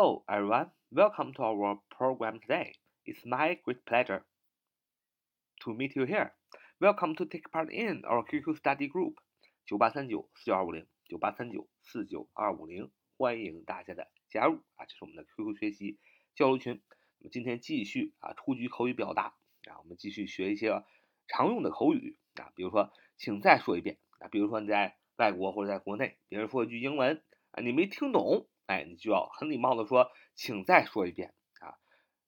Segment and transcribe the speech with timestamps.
[0.00, 0.70] Hello, everyone.
[0.92, 2.74] Welcome to our program today.
[3.04, 4.22] It's my great pleasure
[5.64, 6.34] to meet you here.
[6.80, 9.14] Welcome to take part in our QQ study group
[9.66, 14.86] 九八三九四九二五零九八三九四九二五零，欢迎大家的加入啊！
[14.86, 15.98] 这是我们的 QQ 学习
[16.36, 16.80] 交流群。
[17.18, 19.34] 那么今天继续啊，初级口语表达
[19.68, 20.80] 啊，我们继续学一些
[21.26, 27.20] 常用的口语啊，比如说，请再说一遍啊，比如说你在外国或者在国内，别人说一句英文
[27.50, 28.48] 啊，你没听懂。
[28.68, 31.80] 哎，你就要很礼貌的说，请再说一遍啊。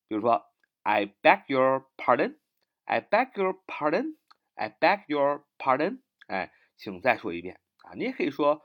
[0.08, 0.50] 比如说
[0.82, 6.00] ，I beg your pardon，I beg your pardon，I beg your pardon。
[6.28, 7.92] 哎，请再说一遍啊。
[7.94, 8.62] 你也可以说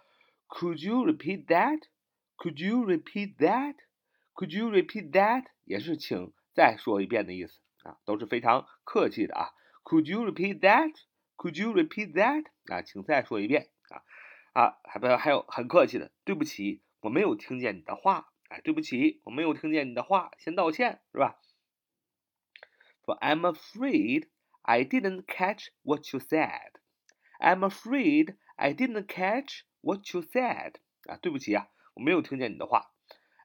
[0.47, 5.47] ，Could you repeat that？Could you repeat that？Could you repeat that？
[5.65, 9.49] 也是请再说一遍的意思啊，都是非常客气的啊。
[9.83, 12.45] Could you repeat that？Could you repeat that？
[12.73, 14.01] 啊，请再说一遍啊
[14.53, 16.84] 啊，还不还有很客气的，对不起。
[17.05, 21.39] 我没有听见你的话，哎，对不起，我没有听见你的话，先道歉，是吧？
[23.05, 24.29] 说 I'm afraid
[24.63, 26.71] I didn't catch what you said.
[27.39, 30.77] I'm afraid I didn't catch what you said.
[31.03, 32.91] 啊，对不起啊，我没有听见你的话。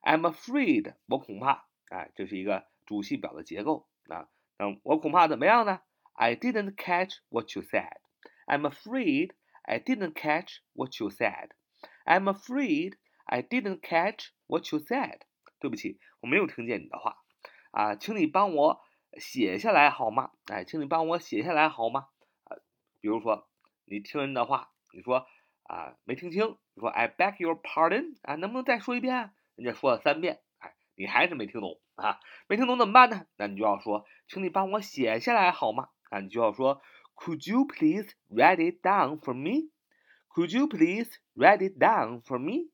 [0.02, 4.30] I'm afraid，我恐怕，哎，这是一个主系表的结构啊。
[4.56, 5.82] 那我恐怕怎么样呢
[6.14, 7.98] ？I didn't catch what you said.
[8.46, 9.32] I'm afraid
[9.64, 11.50] I didn't catch what you said.
[12.06, 12.94] I'm afraid.
[13.30, 15.20] I didn't catch what you said。
[15.60, 17.18] 对不起，我没有听见你的话
[17.70, 18.80] 啊，请你帮我
[19.18, 20.32] 写下来好吗？
[20.46, 22.08] 哎，请你帮我写下来好吗？
[22.44, 22.56] 啊，
[23.00, 23.48] 比如说
[23.84, 25.26] 你听人的话，你说
[25.62, 29.30] 啊没听清，你说 I beg your pardon 啊，能不能再说一遍？
[29.54, 32.18] 人家说了三遍，哎，你还是没听懂啊？
[32.48, 33.26] 没听懂怎么办呢？
[33.36, 35.90] 那你就要说，请你帮我写下来好吗？
[36.08, 36.82] 啊，你就要说
[37.14, 42.70] ，Could you please write it down for me？Could you please write it down for me?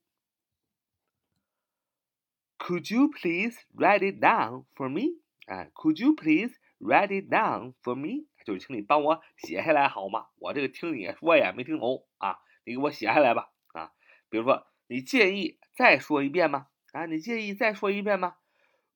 [2.66, 5.14] Could you please write it down for me?
[5.48, 6.50] Uh, could you please
[6.80, 8.26] write it down for me？
[8.44, 10.26] 就是请你帮我写下来好吗？
[10.40, 13.92] 我这个听你说呀没听懂啊，你给我写下来吧啊。
[14.28, 16.66] 比如说，你介意再说一遍吗？
[16.90, 18.34] 啊，你介意再说一遍吗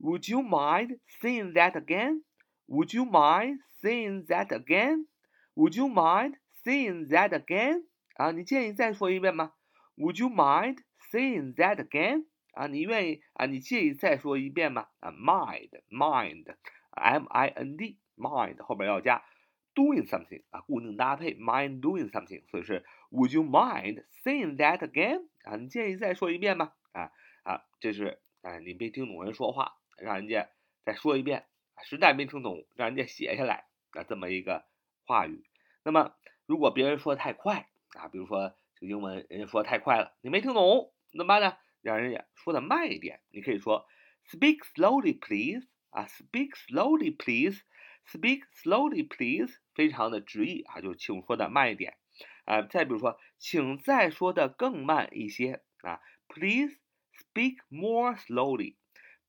[0.01, 2.25] ？Would you mind saying that again?
[2.67, 5.07] Would you mind saying that again?
[5.55, 6.35] Would you mind
[6.65, 7.85] saying that again?
[8.17, 9.53] 啊，你介意再说一遍吗
[9.97, 10.79] ？Would you mind
[11.13, 12.27] saying that again?
[12.53, 13.47] 啊，你愿意啊？
[13.47, 14.89] 你介意再说一遍吗？
[15.01, 19.23] 啊，mind，mind，m i n d，mind 后边要加
[19.75, 25.29] doing something 啊，固定搭配 mind doing something，所以是 Would you mind saying that again？
[25.45, 26.73] 啊，你介意再说一遍吗？
[26.93, 27.13] 啊
[27.45, 30.49] 啊，这是啊，你没听懂人说话，让人家
[30.85, 31.47] 再说一遍，
[31.85, 34.65] 实在没听懂，让人家写下来啊，这么一个
[35.07, 35.45] 话语。
[35.85, 36.15] 那么
[36.47, 41.57] 如果别人说太快啊，比如说这个英文人家说太快了，你没听懂，怎么办呢？
[41.83, 43.87] 让人家说的慢一点，你可以说
[44.29, 47.63] “Speak slowly, please” 啊，“Speak slowly, please”。
[48.07, 51.97] Speak slowly, please，非常的直译啊，就是请说的慢一点
[52.45, 52.63] 啊。
[52.63, 56.01] 再比如说，请再说的更慢一些啊。
[56.27, 56.79] Please
[57.13, 58.77] speak more slowly.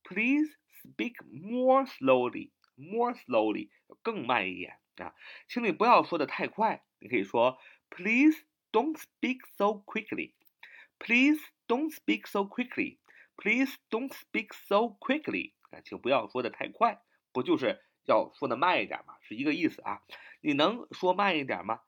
[0.04, 2.52] Please speak more slowly.
[2.76, 3.70] More slowly，
[4.02, 5.14] 更慢一点啊。
[5.48, 7.60] 请你不要说的太快，你可以说
[7.90, 10.34] Please don't speak so quickly.
[10.98, 11.40] Please
[11.72, 12.98] don't speak so quickly.
[13.38, 15.54] Please don't speak so quickly。
[15.70, 17.02] 啊，请不要说的太快，
[17.32, 20.02] 不就是要说的慢一点嘛，是一个意思啊。
[20.42, 21.80] 你能说慢一点吗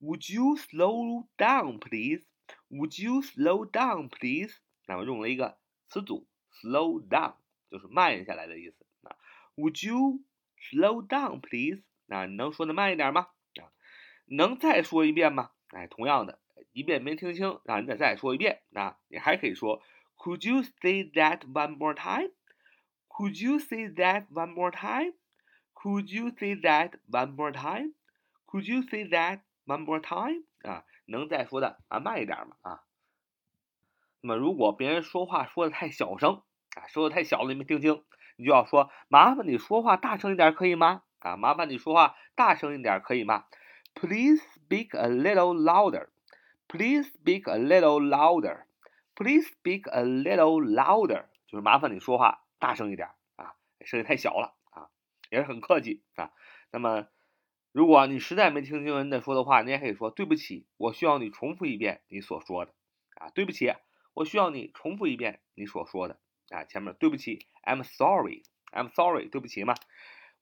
[0.00, 2.22] ？Would you slow down, please?
[2.70, 4.54] Would you slow down, please？
[4.86, 5.58] 那么用了一个
[5.88, 6.28] 词组
[6.62, 7.34] slow down，
[7.68, 9.16] 就是慢下来的意思啊。
[9.56, 10.22] Would you
[10.70, 11.82] slow down, please？
[12.06, 13.28] 那你能说的慢一点吗？
[13.60, 13.66] 啊，
[14.26, 15.50] 能再说一遍吗？
[15.70, 16.38] 哎，同样的
[16.72, 18.62] 一遍没听清，让人家再说一遍。
[18.70, 19.82] 那你还可以说
[20.16, 26.92] ，Could you say that one more time？Could you say that one more time？Could you say that
[27.10, 30.44] one more time？Could you say that one more time？
[30.62, 32.82] 啊，能再说的啊慢一点嘛啊。
[34.20, 36.42] 那么如果别人说话说的太小声
[36.76, 38.04] 啊，说的太小了你没听清，
[38.36, 41.02] 你就要说，麻烦你说话大声一点可以吗？
[41.18, 43.44] 啊，麻烦你说话大声一点可以吗
[43.94, 46.08] ？Please speak a little louder。
[46.72, 48.64] Please speak a little louder.
[49.14, 51.26] Please speak a little louder.
[51.46, 53.54] 就是麻烦你说话大声一点啊，
[53.84, 54.88] 声音太小了啊，
[55.28, 56.32] 也是很客气啊。
[56.70, 57.08] 那么，
[57.72, 62.72] 如果你实在没听清人家说的话，你也可以说对不起，我需要你重复一遍你所说的
[63.16, 63.28] 啊。
[63.34, 63.74] 对不起，
[64.14, 66.64] 我需要你重复一遍你所说的啊。
[66.64, 68.44] 前面对不起，I'm sorry.
[68.72, 69.28] I'm sorry.
[69.28, 69.74] 对不起嘛。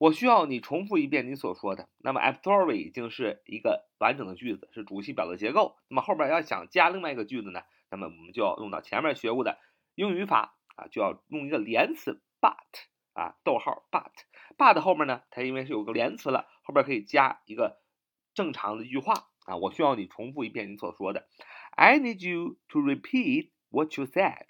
[0.01, 1.87] 我需要你重复一遍你所说的。
[1.99, 5.77] 那么，I'm sorry 已经是一个完整的句子，是主系表的结构。
[5.89, 7.61] 那么后边要想加另外一个句子呢，
[7.91, 9.59] 那么我们就要用到前面学过的
[9.97, 12.57] 英语法啊，就要用一个连词 but
[13.13, 17.83] 啊，逗号 but，but 后面呢，它因为是有个连词了，后边可以加一个
[18.33, 21.29] 正常的一句话啊，我需要你重复一遍你所说的。
[21.73, 24.47] I need you to repeat what you said.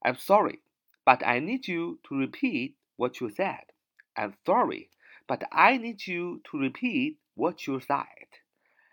[0.00, 0.60] I'm sorry,
[1.04, 3.66] but I need you to repeat what you said.
[4.16, 4.88] I'm sorry,
[5.26, 8.28] but I need you to repeat what you said.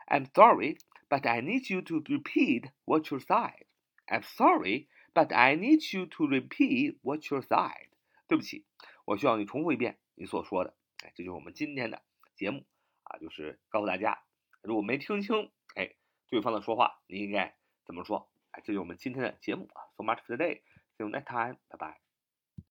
[0.08, 0.78] I'm sorry,
[1.10, 3.66] but I need you to repeat what you said.
[4.08, 7.88] I'm sorry, but I need you to repeat what you said.
[8.28, 8.66] 对不起，
[9.06, 10.76] 我需要你重复一遍你所说的。
[11.04, 12.04] 哎，这就是我们今天的
[12.36, 12.66] 节目
[13.04, 14.24] 啊，就是告诉大家，
[14.62, 15.96] 如果没听清，哎，
[16.30, 17.56] 对方的说话，你应该
[17.86, 18.30] 怎么说？
[18.52, 19.88] 哎，这就是我们今天的节目啊。
[19.96, 20.62] So much for today.
[20.98, 21.58] See you next time.
[21.70, 22.03] Bye bye.